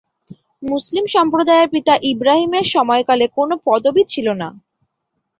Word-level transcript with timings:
মুসলিম 0.63 1.05
সম্প্রদায় 1.15 1.61
এর 1.63 1.69
পিতা 1.73 1.93
ইব্রাহিমের 2.11 2.65
সময়কালে 2.75 3.25
কোন 3.37 3.49
পদবি 3.65 4.03
ছিলো 4.11 4.33
না। 4.41 4.49